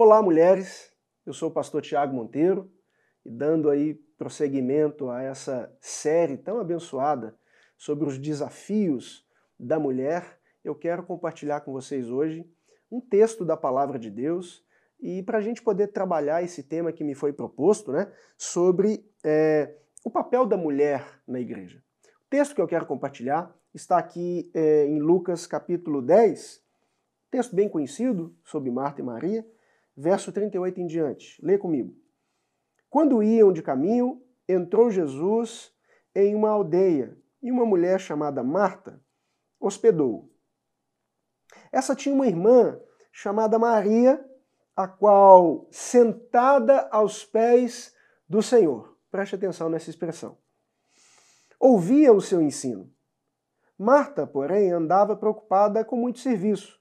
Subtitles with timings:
[0.00, 0.92] Olá, mulheres.
[1.26, 2.70] Eu sou o pastor Tiago Monteiro
[3.26, 7.36] e dando aí prosseguimento a essa série tão abençoada
[7.76, 9.26] sobre os desafios
[9.58, 12.48] da mulher, eu quero compartilhar com vocês hoje
[12.88, 14.64] um texto da palavra de Deus
[15.00, 19.74] e para a gente poder trabalhar esse tema que me foi proposto, né, sobre é,
[20.04, 21.82] o papel da mulher na igreja.
[22.24, 26.62] O texto que eu quero compartilhar está aqui é, em Lucas capítulo 10,
[27.32, 29.44] texto bem conhecido sobre Marta e Maria,
[29.98, 31.44] verso 38 em diante.
[31.44, 31.92] Lê comigo.
[32.88, 35.74] Quando iam de caminho, entrou Jesus
[36.14, 39.02] em uma aldeia e uma mulher chamada Marta
[39.58, 40.32] hospedou.
[41.72, 44.24] Essa tinha uma irmã chamada Maria,
[44.76, 47.92] a qual, sentada aos pés
[48.28, 50.38] do Senhor, preste atenção nessa expressão,
[51.58, 52.88] ouvia o seu ensino.
[53.76, 56.80] Marta, porém, andava preocupada com muito serviço.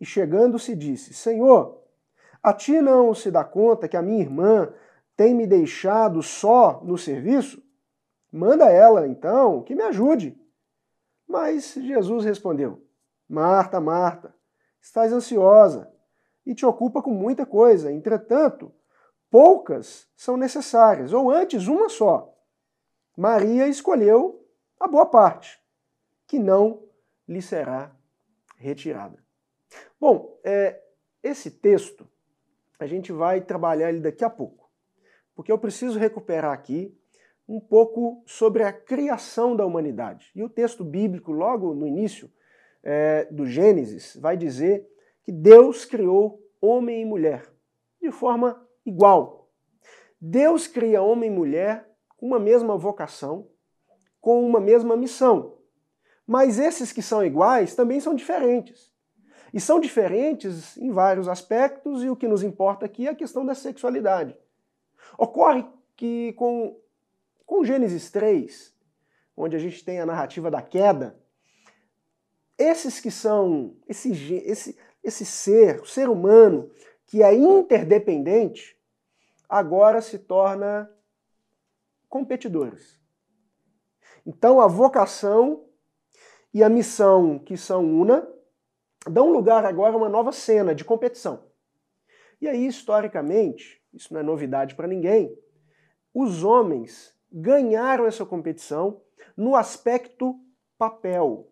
[0.00, 1.81] E chegando-se disse: Senhor,
[2.42, 4.72] a ti não se dá conta que a minha irmã
[5.16, 7.62] tem me deixado só no serviço?
[8.32, 10.36] Manda ela, então, que me ajude.
[11.28, 12.84] Mas Jesus respondeu:
[13.28, 14.34] Marta, Marta,
[14.80, 15.92] estás ansiosa
[16.44, 17.92] e te ocupa com muita coisa.
[17.92, 18.72] Entretanto,
[19.30, 22.34] poucas são necessárias, ou antes, uma só.
[23.16, 24.44] Maria escolheu
[24.80, 25.62] a boa parte,
[26.26, 26.82] que não
[27.28, 27.94] lhe será
[28.56, 29.22] retirada.
[30.00, 30.82] Bom, é,
[31.22, 32.08] esse texto
[32.82, 34.70] a gente vai trabalhar ele daqui a pouco,
[35.34, 36.96] porque eu preciso recuperar aqui
[37.48, 40.30] um pouco sobre a criação da humanidade.
[40.34, 42.30] E o texto bíblico, logo no início
[42.82, 44.88] é, do Gênesis, vai dizer
[45.24, 47.52] que Deus criou homem e mulher
[48.00, 49.50] de forma igual.
[50.20, 53.48] Deus cria homem e mulher com uma mesma vocação,
[54.20, 55.58] com uma mesma missão.
[56.26, 58.91] Mas esses que são iguais também são diferentes.
[59.52, 63.44] E são diferentes em vários aspectos, e o que nos importa aqui é a questão
[63.44, 64.36] da sexualidade.
[65.18, 66.80] Ocorre que com,
[67.44, 68.74] com Gênesis 3,
[69.36, 71.20] onde a gente tem a narrativa da queda,
[72.56, 74.12] esses que são, esse,
[74.46, 76.70] esse, esse ser, o ser humano,
[77.06, 78.78] que é interdependente,
[79.48, 80.90] agora se torna
[82.08, 82.98] competidores.
[84.24, 85.66] Então a vocação
[86.54, 88.31] e a missão que são una
[89.10, 91.44] dão lugar agora a uma nova cena de competição.
[92.40, 95.36] E aí, historicamente, isso não é novidade para ninguém,
[96.14, 99.00] os homens ganharam essa competição
[99.36, 100.38] no aspecto
[100.76, 101.48] papel.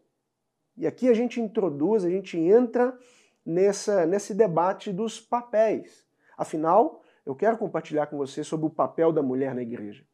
[0.76, 2.96] E aqui a gente introduz, a gente entra
[3.44, 6.06] nessa, nesse debate dos papéis.
[6.36, 10.04] Afinal, eu quero compartilhar com você sobre o papel da mulher na igreja.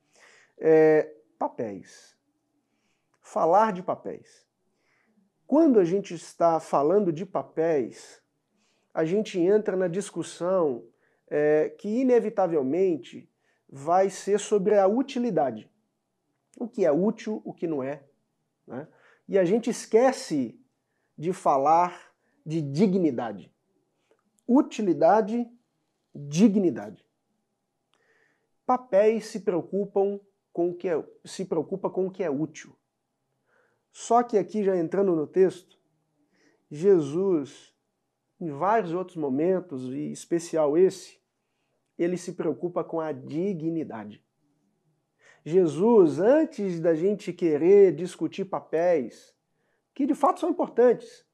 [0.58, 2.16] É, papéis.
[3.20, 4.45] Falar de papéis.
[5.46, 8.20] Quando a gente está falando de papéis,
[8.92, 10.84] a gente entra na discussão
[11.28, 13.30] é, que, inevitavelmente,
[13.68, 15.70] vai ser sobre a utilidade.
[16.58, 18.02] O que é útil, o que não é.
[18.66, 18.88] Né?
[19.28, 20.58] E a gente esquece
[21.16, 22.12] de falar
[22.44, 23.52] de dignidade.
[24.48, 25.48] Utilidade,
[26.14, 27.04] dignidade.
[28.64, 30.18] Papéis se preocupam
[30.52, 32.76] com o que é, se preocupa com o que é útil.
[33.98, 35.80] Só que aqui, já entrando no texto,
[36.70, 37.74] Jesus,
[38.38, 41.18] em vários outros momentos, e especial esse,
[41.98, 44.22] ele se preocupa com a dignidade.
[45.42, 49.34] Jesus, antes da gente querer discutir papéis,
[49.94, 51.24] que de fato são importantes,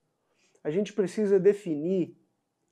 [0.62, 2.16] a gente precisa definir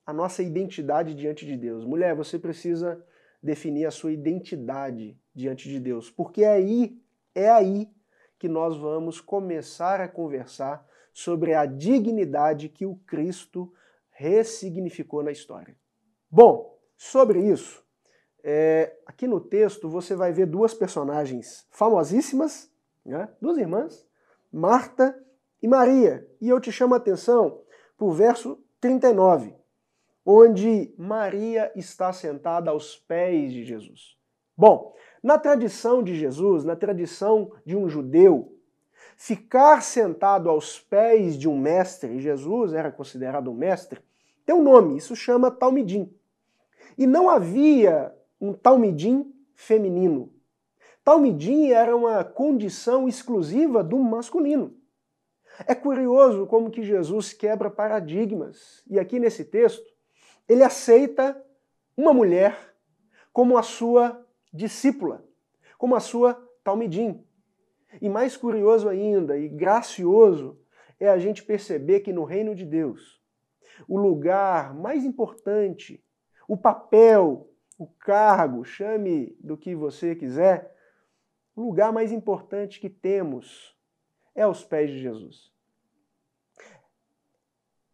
[0.07, 1.85] a nossa identidade diante de Deus.
[1.85, 3.05] Mulher, você precisa
[3.43, 7.03] definir a sua identidade diante de Deus, porque é aí,
[7.35, 7.91] é aí
[8.41, 13.71] que nós vamos começar a conversar sobre a dignidade que o Cristo
[14.09, 15.77] ressignificou na história.
[16.31, 17.85] Bom, sobre isso,
[18.43, 22.73] é, aqui no texto você vai ver duas personagens famosíssimas,
[23.05, 23.29] né?
[23.43, 24.09] duas irmãs,
[24.51, 25.15] Marta
[25.63, 26.27] e Maria.
[26.41, 27.61] E eu te chamo a atenção
[27.99, 29.55] para o verso 39,
[30.25, 34.17] onde Maria está sentada aos pés de Jesus.
[34.57, 38.57] Bom, na tradição de Jesus, na tradição de um judeu,
[39.17, 44.01] ficar sentado aos pés de um mestre, e Jesus era considerado um mestre,
[44.47, 46.13] tem um nome, isso chama talmidim.
[46.97, 50.33] E não havia um talmidim feminino.
[51.05, 54.75] Talmidim era uma condição exclusiva do masculino.
[55.67, 58.83] É curioso como que Jesus quebra paradigmas.
[58.89, 59.87] E aqui nesse texto,
[60.49, 61.41] ele aceita
[61.97, 62.75] uma mulher
[63.33, 65.25] como a sua discípula,
[65.79, 67.25] como a sua talmidim.
[68.01, 70.59] E mais curioso ainda e gracioso
[70.99, 73.21] é a gente perceber que no reino de Deus,
[73.89, 76.05] o lugar mais importante,
[76.47, 80.77] o papel, o cargo, chame do que você quiser,
[81.57, 83.77] o lugar mais importante que temos
[84.35, 85.53] é aos pés de Jesus.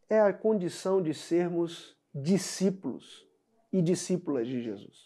[0.08, 3.26] É a condição de sermos discípulos
[3.72, 5.05] e discípulas de Jesus.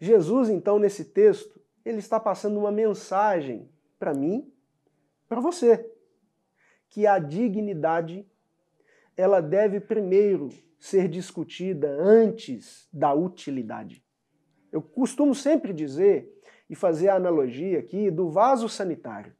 [0.00, 4.50] Jesus, então, nesse texto, ele está passando uma mensagem para mim,
[5.28, 5.88] para você,
[6.88, 8.26] que a dignidade
[9.16, 10.48] ela deve primeiro
[10.78, 14.02] ser discutida antes da utilidade.
[14.72, 16.32] Eu costumo sempre dizer
[16.68, 19.34] e fazer a analogia aqui do vaso sanitário.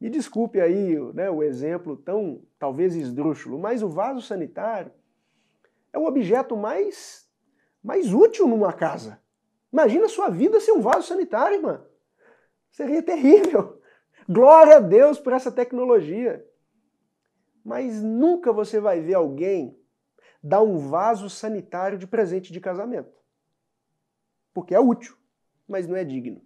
[0.00, 4.92] Me desculpe aí né, o exemplo tão talvez esdrúxulo, mas o vaso sanitário
[5.92, 7.27] é o objeto mais,
[7.88, 9.18] mais útil numa casa.
[9.72, 11.82] Imagina a sua vida sem um vaso sanitário, irmã.
[12.70, 13.80] Seria terrível.
[14.28, 16.46] Glória a Deus por essa tecnologia.
[17.64, 19.74] Mas nunca você vai ver alguém
[20.42, 23.16] dar um vaso sanitário de presente de casamento.
[24.52, 25.16] Porque é útil,
[25.66, 26.42] mas não é digno.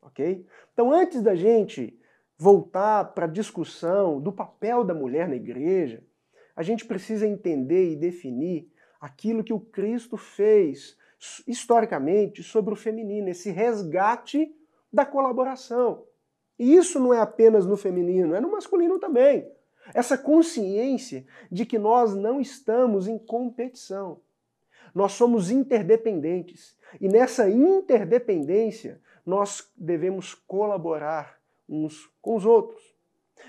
[0.00, 0.46] Ok?
[0.72, 2.00] Então, antes da gente
[2.38, 6.02] voltar para a discussão do papel da mulher na igreja,
[6.56, 8.69] a gente precisa entender e definir
[9.00, 10.96] aquilo que o Cristo fez
[11.46, 14.54] historicamente sobre o feminino, esse resgate
[14.92, 16.04] da colaboração.
[16.58, 19.50] E isso não é apenas no feminino, é no masculino também.
[19.94, 24.20] Essa consciência de que nós não estamos em competição.
[24.94, 26.76] Nós somos interdependentes.
[27.00, 32.94] E nessa interdependência, nós devemos colaborar uns com os outros.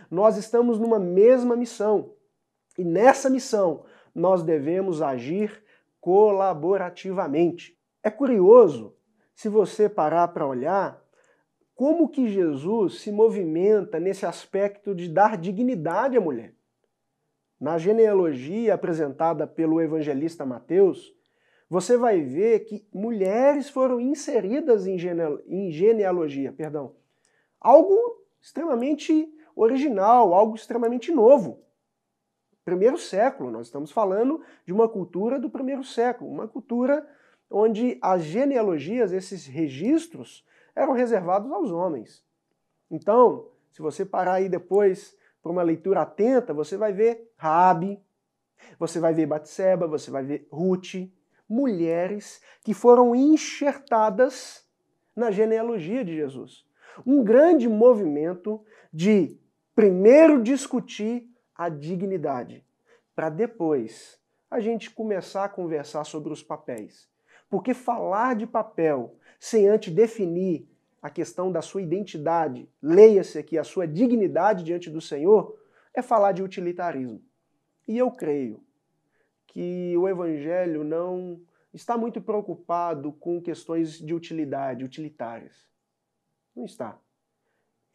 [0.10, 2.14] Nós estamos numa mesma missão.
[2.78, 3.84] E nessa missão,
[4.14, 5.64] nós devemos agir
[6.00, 7.78] colaborativamente.
[8.04, 8.96] É curioso,
[9.34, 11.02] se você parar para olhar,
[11.76, 16.54] como que Jesus se movimenta nesse aspecto de dar dignidade à mulher.
[17.60, 21.14] Na genealogia apresentada pelo evangelista Mateus,
[21.70, 26.96] você vai ver que mulheres foram inseridas em, genealogia, perdão.
[27.60, 27.96] Algo
[28.42, 31.64] extremamente original, algo extremamente novo
[32.72, 33.52] primeiro século.
[33.52, 37.06] Nós estamos falando de uma cultura do primeiro século, uma cultura
[37.50, 42.24] onde as genealogias, esses registros, eram reservados aos homens.
[42.90, 48.00] Então, se você parar aí depois para uma leitura atenta, você vai ver Rabi,
[48.80, 51.12] você vai ver Batseba, você vai ver Ruth,
[51.50, 54.66] mulheres que foram enxertadas
[55.14, 56.66] na genealogia de Jesus.
[57.06, 58.64] Um grande movimento
[58.94, 59.38] de
[59.76, 62.66] primeiro discutir a dignidade,
[63.16, 64.20] para depois
[64.50, 67.10] a gente começar a conversar sobre os papéis.
[67.50, 70.68] Porque falar de papel sem antes definir
[71.02, 75.58] a questão da sua identidade, leia-se aqui a sua dignidade diante do Senhor,
[75.94, 77.22] é falar de utilitarismo.
[77.88, 78.64] E eu creio
[79.48, 81.42] que o Evangelho não
[81.74, 85.68] está muito preocupado com questões de utilidade, utilitárias.
[86.56, 87.00] Não está.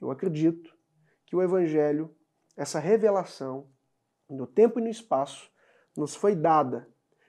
[0.00, 0.76] Eu acredito
[1.24, 2.14] que o Evangelho
[2.56, 3.68] essa revelação,
[4.28, 5.50] no tempo e no espaço,
[5.96, 6.88] nos foi dada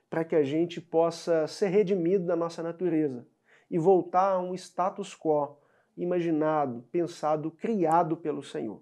[0.09, 3.27] para que a gente possa ser redimido da nossa natureza
[3.69, 5.57] e voltar a um status quo
[5.97, 8.81] imaginado, pensado, criado pelo Senhor,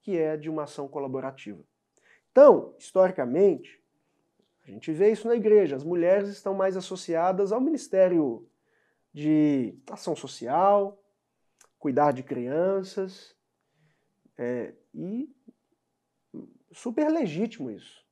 [0.00, 1.62] que é de uma ação colaborativa.
[2.30, 3.82] Então, historicamente,
[4.66, 5.76] a gente vê isso na igreja.
[5.76, 8.48] As mulheres estão mais associadas ao ministério
[9.12, 11.00] de ação social,
[11.78, 13.36] cuidar de crianças,
[14.38, 15.28] é, e
[16.74, 18.04] super legítimo isso.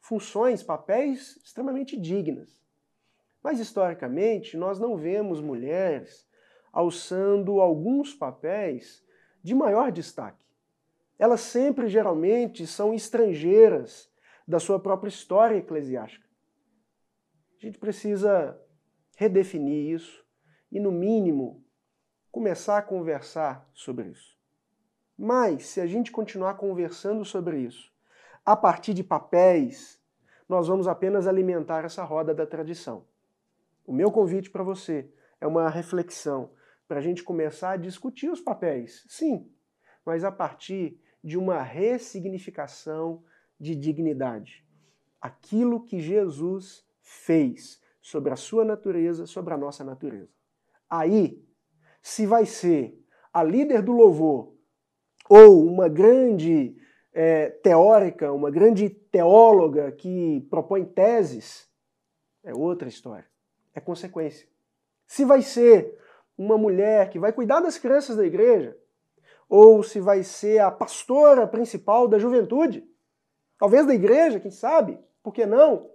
[0.00, 2.60] Funções, papéis extremamente dignas.
[3.42, 6.28] Mas historicamente, nós não vemos mulheres
[6.72, 9.04] alçando alguns papéis
[9.42, 10.44] de maior destaque.
[11.18, 14.10] Elas sempre, geralmente, são estrangeiras
[14.46, 16.26] da sua própria história eclesiástica.
[17.56, 18.60] A gente precisa
[19.16, 20.24] redefinir isso
[20.70, 21.64] e, no mínimo,
[22.30, 24.37] começar a conversar sobre isso.
[25.18, 27.92] Mas, se a gente continuar conversando sobre isso,
[28.46, 30.00] a partir de papéis,
[30.48, 33.04] nós vamos apenas alimentar essa roda da tradição.
[33.84, 35.10] O meu convite para você
[35.40, 36.52] é uma reflexão
[36.86, 39.50] para a gente começar a discutir os papéis, sim,
[40.06, 43.24] mas a partir de uma ressignificação
[43.58, 44.64] de dignidade.
[45.20, 50.30] Aquilo que Jesus fez sobre a sua natureza, sobre a nossa natureza.
[50.88, 51.44] Aí,
[52.00, 54.57] se vai ser a líder do louvor
[55.28, 56.76] ou uma grande
[57.12, 61.68] é, teórica, uma grande teóloga que propõe teses,
[62.44, 63.26] é outra história.
[63.74, 64.48] É consequência.
[65.06, 65.98] Se vai ser
[66.36, 68.76] uma mulher que vai cuidar das crianças da igreja,
[69.48, 72.86] ou se vai ser a pastora principal da juventude,
[73.58, 75.90] talvez da igreja, quem sabe, por que não?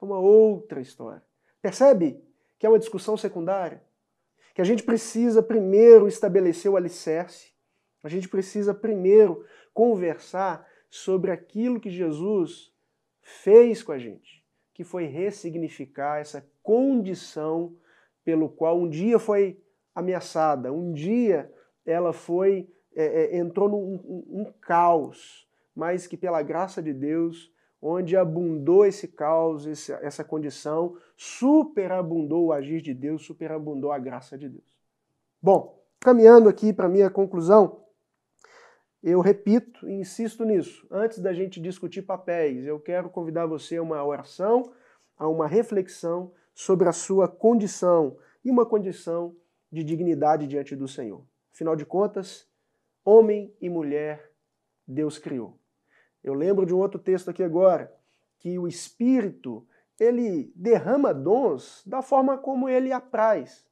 [0.00, 1.22] é uma outra história.
[1.60, 2.22] Percebe
[2.58, 3.82] que é uma discussão secundária?
[4.54, 7.51] Que a gente precisa primeiro estabelecer o alicerce,
[8.02, 12.72] a gente precisa primeiro conversar sobre aquilo que Jesus
[13.20, 14.44] fez com a gente,
[14.74, 17.74] que foi ressignificar essa condição
[18.24, 19.60] pelo qual um dia foi
[19.94, 21.50] ameaçada, um dia
[21.84, 27.50] ela foi é, é, entrou num um, um caos, mas que pela graça de Deus,
[27.80, 34.36] onde abundou esse caos, esse, essa condição, superabundou o agir de Deus, superabundou a graça
[34.36, 34.78] de Deus.
[35.40, 37.80] Bom, caminhando aqui para minha conclusão,
[39.02, 40.86] eu repito e insisto nisso.
[40.90, 44.72] Antes da gente discutir papéis, eu quero convidar você a uma oração,
[45.18, 49.34] a uma reflexão sobre a sua condição e uma condição
[49.70, 51.26] de dignidade diante do Senhor.
[51.52, 52.48] Afinal de contas,
[53.04, 54.30] homem e mulher
[54.86, 55.58] Deus criou.
[56.22, 57.92] Eu lembro de um outro texto aqui agora,
[58.38, 59.66] que o Espírito,
[59.98, 63.64] ele derrama dons da forma como ele apraz,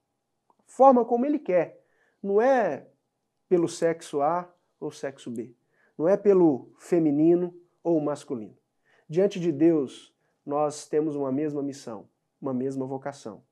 [0.66, 1.84] forma como ele quer.
[2.22, 2.88] Não é
[3.48, 5.54] pelo sexo A ou sexo B.
[5.96, 8.56] Não é pelo feminino ou masculino.
[9.08, 12.08] Diante de Deus, nós temos uma mesma missão,
[12.40, 13.44] uma mesma vocação.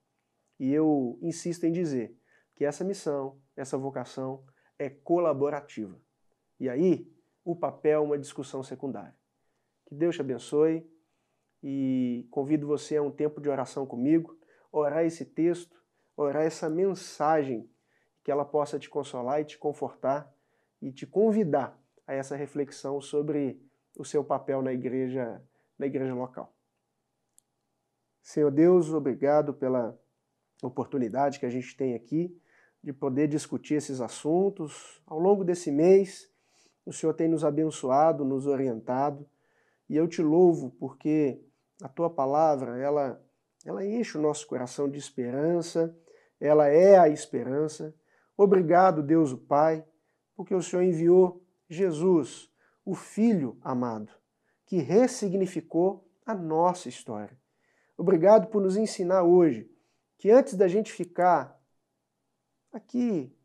[0.58, 2.16] E eu insisto em dizer
[2.56, 4.42] que essa missão, essa vocação
[4.78, 6.00] é colaborativa.
[6.58, 7.08] E aí,
[7.44, 9.14] o papel é uma discussão secundária.
[9.86, 10.88] Que Deus te abençoe
[11.62, 14.38] e convido você a um tempo de oração comigo,
[14.72, 15.80] orar esse texto,
[16.16, 17.70] orar essa mensagem,
[18.22, 20.32] que ela possa te consolar e te confortar
[20.80, 23.60] e te convidar a essa reflexão sobre
[23.96, 25.42] o seu papel na igreja,
[25.78, 26.54] na igreja local.
[28.22, 29.98] Senhor Deus, obrigado pela
[30.62, 32.36] oportunidade que a gente tem aqui
[32.82, 35.02] de poder discutir esses assuntos.
[35.06, 36.30] Ao longo desse mês,
[36.84, 39.28] o Senhor tem nos abençoado, nos orientado,
[39.88, 41.42] e eu te louvo porque
[41.82, 43.20] a tua palavra, ela
[43.64, 45.94] ela enche o nosso coração de esperança,
[46.40, 47.94] ela é a esperança.
[48.36, 49.84] Obrigado, Deus o Pai,
[50.38, 52.48] porque o Senhor enviou Jesus,
[52.84, 54.12] o Filho amado,
[54.64, 57.36] que ressignificou a nossa história.
[57.96, 59.68] Obrigado por nos ensinar hoje
[60.16, 61.60] que antes da gente ficar
[62.72, 63.36] aqui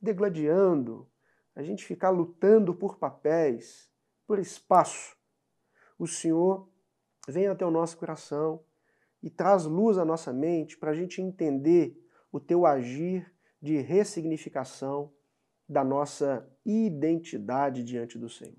[0.00, 1.10] degladiando,
[1.52, 3.90] a gente ficar lutando por papéis,
[4.24, 5.16] por espaço,
[5.98, 6.70] o Senhor
[7.26, 8.62] vem até o nosso coração
[9.20, 15.12] e traz luz à nossa mente para a gente entender o teu agir de ressignificação
[15.70, 18.56] da nossa identidade diante do Senhor.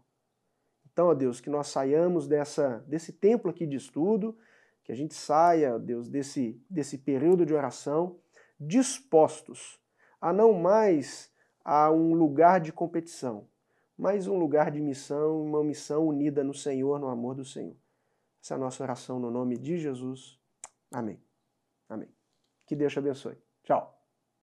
[0.89, 4.37] Então, ó Deus, que nós saiamos dessa, desse templo aqui de estudo,
[4.81, 8.17] que a gente saia, ó Deus, desse, desse período de oração
[8.57, 9.77] dispostos
[10.21, 11.29] a não mais
[11.65, 13.45] a um lugar de competição,
[13.97, 17.75] mas um lugar de missão, uma missão unida no Senhor, no amor do Senhor.
[18.41, 20.39] Essa é a nossa oração no nome de Jesus.
[20.91, 21.21] Amém.
[21.89, 22.09] Amém.
[22.65, 23.37] Que Deus te abençoe.
[23.63, 24.00] Tchau.